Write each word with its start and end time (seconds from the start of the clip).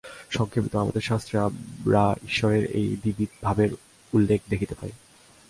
সংক্ষেপত 0.29 0.73
আমাদের 0.75 1.01
শাস্ত্রে 1.01 1.35
আমরা 1.39 2.03
ঈশ্বরের 2.23 2.63
এই 2.71 2.87
দ্বিবিধ 3.01 3.31
ভাবের 3.41 3.69
উল্লেখ 4.13 4.39
দেখিতে 4.49 4.75
পাই। 4.75 4.91